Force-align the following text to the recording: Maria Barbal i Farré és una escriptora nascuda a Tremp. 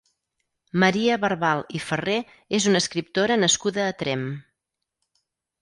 Maria 0.83 1.17
Barbal 1.25 1.61
i 1.79 1.83
Farré 1.89 2.17
és 2.61 2.67
una 2.71 2.83
escriptora 2.85 3.39
nascuda 3.45 3.87
a 3.91 3.95
Tremp. 4.03 4.29